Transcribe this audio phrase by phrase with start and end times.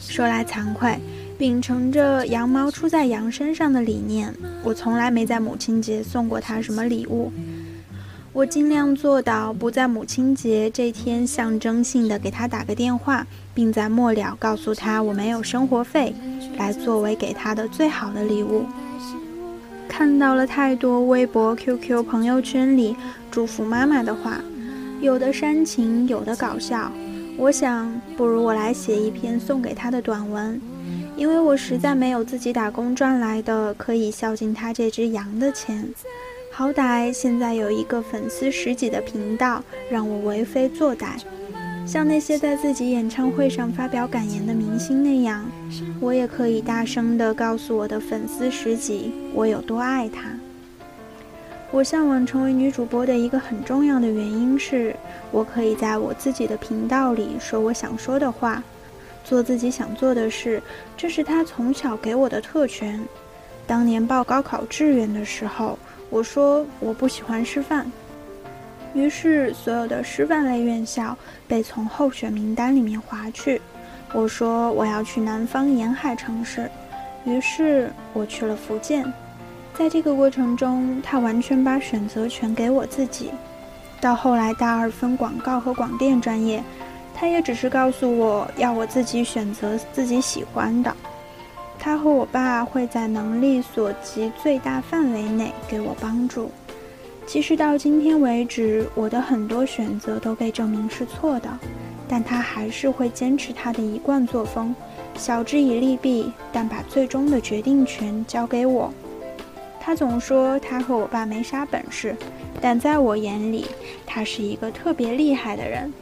[0.00, 0.98] 说来惭愧，
[1.38, 7.30] 秉承着“羊毛出在羊身上的”理念，我从来没在母亲节送过他什么礼物。
[8.32, 16.14] 我尽量做到不在母亲节这天象征性的给他打个电话，并在末了告诉他我没有生活费，
[16.56, 18.64] 来作为给他的最好的礼物。
[19.88, 22.96] 看到了太多微博、QQ、朋友圈里
[23.30, 24.40] 祝福妈妈的话，
[25.00, 26.92] 有的煽情，有的搞笑。
[27.40, 30.60] 我想，不如我来写一篇送给他的短文，
[31.16, 35.88] 因为我实在没有自己打工赚来的可以孝敬他这只羊的钱。
[36.52, 41.18] 好歹现在有一个粉丝十几的频道，让我为非作歹。
[41.86, 45.42] 像那些在自己演唱会上发表感言的明星那样，
[45.98, 50.28] 我也可以大声地告诉我的粉丝十几，我有多爱他。
[51.72, 54.94] 我向往成为女主播的一个很重要的原因是，
[55.30, 58.60] 我可以在我自己的频道里说我想说的话，
[59.24, 60.60] 做自己想做的事，
[60.96, 63.00] 这是他从小给我的特权。
[63.68, 65.78] 当年报高考志愿的时候，
[66.10, 67.90] 我说我不喜欢师范。
[68.92, 73.62] 于是，所有的师范类院校被从候选名单里面划去。
[74.12, 76.68] 我说我要去南方沿海城市，
[77.24, 79.04] 于是我去了福建。
[79.80, 83.30] 在这个过程中，他完全把选择权给我自己。
[83.98, 86.62] 到后来大二分广告和广电专业，
[87.14, 90.94] 他也只是告诉我要我自己选择自己喜欢的。
[91.78, 96.50] 他和我爸会在能力所及最大范围内给我帮助。
[97.26, 101.48] 其实到今天为止，我的很多选择都被证明是错的，
[102.06, 104.76] 但他还是会坚持他的一贯作风，
[105.16, 108.92] 晓之以利弊，但把最终的决定权交给我。
[109.80, 112.14] 他总说他和我爸没啥本事，
[112.60, 113.66] 但在我眼里，
[114.06, 115.92] 他是一个特别厉害的人。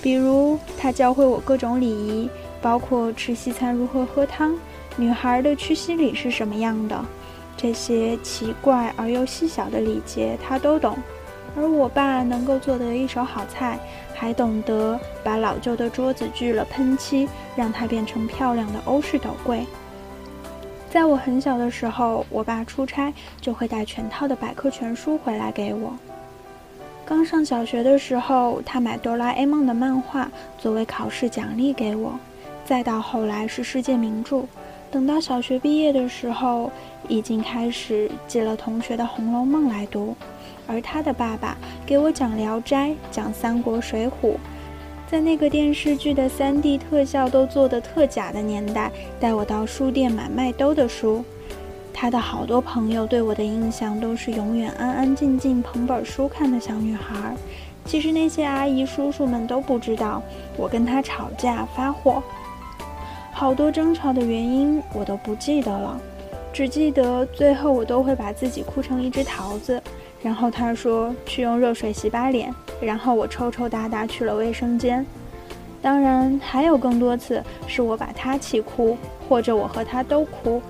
[0.00, 2.30] 比如，他教会我各种礼仪，
[2.60, 4.56] 包括吃西餐如何喝汤，
[4.96, 7.04] 女孩的屈膝礼是什么样的。
[7.56, 10.96] 这些奇怪而又细小的礼节，他都懂。
[11.54, 13.78] 而我爸能够做得一手好菜，
[14.14, 19.66] 还懂得把老旧的桌子锯了喷漆，让它变成漂亮的欧式斗柜。
[20.92, 23.10] 在我很小的时候，我爸出差
[23.40, 25.94] 就会带全套的百科全书回来给我。
[27.06, 32.12] 刚上小学的时候，他买哆啦 A 梦的漫画作为考试奖励给我。
[32.66, 34.42] 再到后来是世界名著。
[34.90, 36.70] 等到小学毕业的时候，
[37.08, 40.14] 已经开始借了同学的《红楼梦》来读，
[40.66, 44.32] 而他的爸爸给我讲《聊斋》、讲《三国》《水浒》，
[45.12, 48.90] 在那个电视剧的 3D 特效都做得特假的年代，
[49.20, 51.22] 带我到书店买麦兜的书。
[51.92, 57.36] 他的好多朋友对我的印象都是永远安安静静捧本书看的小女孩，
[57.84, 60.22] 其实那些阿姨叔叔们都不知道，
[60.56, 62.22] 我跟他吵架发火。
[63.34, 66.00] 好多争吵的原因我都不记得了，
[66.54, 69.82] 只记得最后我都会把自己哭成一只桃子。
[70.22, 75.04] 然后他说去用热水洗把脸，然后我抽抽搭搭去了卫生间。
[75.80, 78.96] 当然还有更多次是我把他气哭，
[79.28, 80.62] 或者我和他都哭。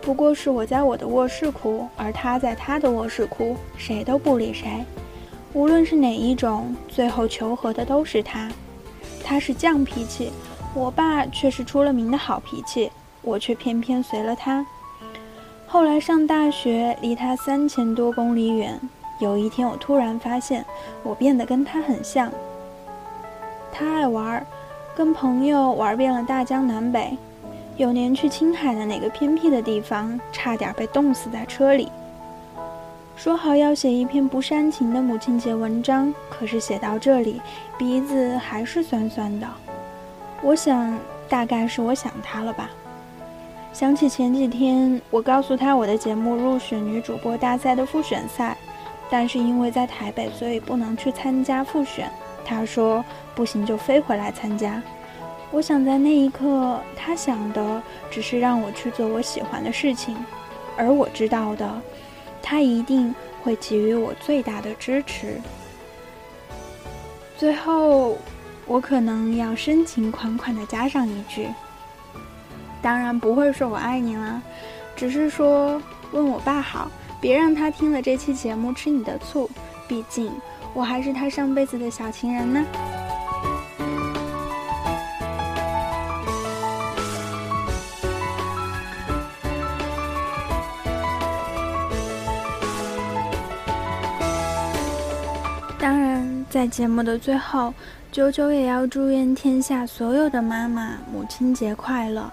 [0.00, 4.84] 不过是我在我的卧室哭，而他在他的卧室哭，谁都不理谁。
[5.52, 8.48] 无论是哪一种，最后求和的都是他。
[9.24, 10.30] 他是犟脾气。
[10.72, 12.92] 我爸却是出了名的好脾气，
[13.22, 14.64] 我却偏偏随了他。
[15.66, 18.80] 后来上大学，离他三千多公里远。
[19.20, 20.64] 有一天，我突然发现，
[21.04, 22.32] 我变得跟他很像。
[23.70, 24.44] 他爱玩，
[24.96, 27.16] 跟朋友玩遍了大江南北。
[27.76, 31.88] 有年去青海的哪个偏僻的地方，差点被冻死在车里。
[33.14, 37.40] 说好要写一篇不煽情的母亲节文章，可是写到这里，
[37.78, 39.46] 鼻子还是酸酸的。
[40.42, 40.98] 我想，
[41.28, 42.70] 大概是我想他了吧。
[43.72, 48.56] 想起前几天，我告诉他我的节目入选女主播大赛的复选赛，
[49.10, 52.10] 但是因为在台北，所以不能去参加复选。
[52.44, 53.04] 他说
[53.34, 54.82] 不行就飞回来参加。
[55.50, 60.16] 我想在那一刻，他想的只是让我去做我喜欢的事情，
[60.76, 61.82] 而我知道的，
[62.42, 65.40] 他一定会给予我最大的支持。
[67.36, 68.16] 最后。
[68.66, 71.48] 我可能要深情款款的加上一句，
[72.80, 74.40] 当然不会说我爱你啦，
[74.94, 76.90] 只是说问我爸好，
[77.20, 79.48] 别让他听了这期节目吃你的醋，
[79.86, 80.30] 毕竟
[80.74, 82.64] 我还是他上辈子的小情人呢。
[95.78, 97.72] 当然，在节目的最后，
[98.12, 102.30] 九九也要祝愿天下所有的妈妈母亲节快乐。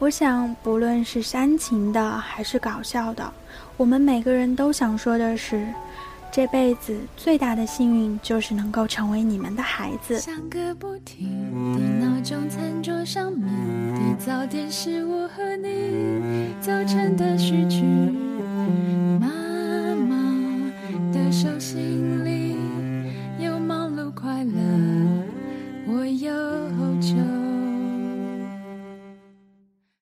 [0.00, 3.32] 我想，不论是煽情的还是搞笑的，
[3.76, 5.66] 我们每个人都想说的是，
[6.30, 10.18] 这辈子最大的幸运就是能够成为你们的孩子。
[10.20, 11.28] 响个不停
[11.74, 13.48] 的闹钟，餐桌上面
[13.94, 17.82] 的早点是我和你早晨的序曲。